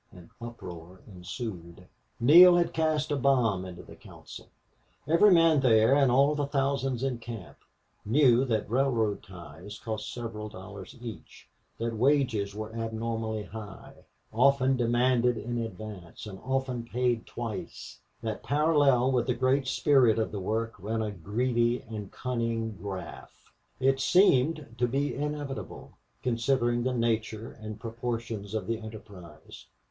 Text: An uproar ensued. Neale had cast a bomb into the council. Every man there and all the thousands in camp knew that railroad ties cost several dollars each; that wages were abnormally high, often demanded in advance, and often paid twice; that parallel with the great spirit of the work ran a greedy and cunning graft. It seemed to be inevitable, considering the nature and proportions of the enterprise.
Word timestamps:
An 0.11 0.31
uproar 0.41 1.01
ensued. 1.05 1.85
Neale 2.19 2.55
had 2.55 2.73
cast 2.73 3.11
a 3.11 3.15
bomb 3.15 3.65
into 3.65 3.83
the 3.83 3.95
council. 3.95 4.49
Every 5.07 5.29
man 5.31 5.59
there 5.59 5.93
and 5.95 6.11
all 6.11 6.33
the 6.33 6.47
thousands 6.47 7.03
in 7.03 7.19
camp 7.19 7.57
knew 8.03 8.43
that 8.45 8.67
railroad 8.67 9.21
ties 9.21 9.77
cost 9.77 10.11
several 10.11 10.49
dollars 10.49 10.95
each; 11.03 11.47
that 11.77 11.93
wages 11.95 12.55
were 12.55 12.73
abnormally 12.75 13.43
high, 13.43 13.93
often 14.33 14.75
demanded 14.75 15.37
in 15.37 15.59
advance, 15.59 16.25
and 16.25 16.39
often 16.43 16.83
paid 16.83 17.27
twice; 17.27 17.99
that 18.23 18.41
parallel 18.41 19.11
with 19.11 19.27
the 19.27 19.35
great 19.35 19.67
spirit 19.67 20.17
of 20.17 20.31
the 20.31 20.39
work 20.39 20.73
ran 20.79 21.03
a 21.03 21.11
greedy 21.11 21.83
and 21.87 22.11
cunning 22.11 22.71
graft. 22.71 23.35
It 23.79 23.99
seemed 23.99 24.73
to 24.79 24.87
be 24.87 25.13
inevitable, 25.13 25.91
considering 26.23 26.81
the 26.81 26.91
nature 26.93 27.51
and 27.51 27.79
proportions 27.79 28.55
of 28.55 28.65
the 28.65 28.79
enterprise. 28.79 29.67